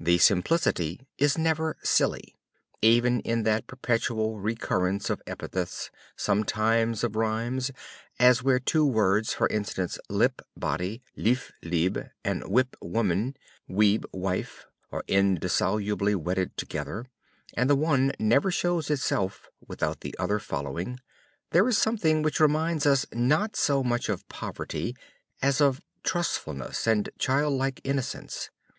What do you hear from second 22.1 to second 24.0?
which reminds us not so